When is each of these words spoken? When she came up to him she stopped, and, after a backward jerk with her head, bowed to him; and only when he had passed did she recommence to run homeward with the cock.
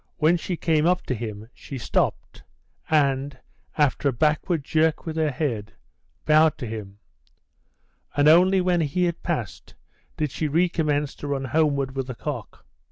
When 0.17 0.35
she 0.35 0.57
came 0.57 0.87
up 0.87 1.03
to 1.05 1.13
him 1.13 1.47
she 1.53 1.77
stopped, 1.77 2.41
and, 2.89 3.37
after 3.77 4.09
a 4.09 4.11
backward 4.11 4.63
jerk 4.63 5.05
with 5.05 5.15
her 5.15 5.29
head, 5.29 5.73
bowed 6.25 6.57
to 6.57 6.65
him; 6.65 6.97
and 8.17 8.27
only 8.27 8.61
when 8.61 8.81
he 8.81 9.03
had 9.03 9.21
passed 9.21 9.75
did 10.17 10.31
she 10.31 10.47
recommence 10.47 11.13
to 11.17 11.27
run 11.27 11.45
homeward 11.45 11.95
with 11.95 12.07
the 12.07 12.15
cock. 12.15 12.65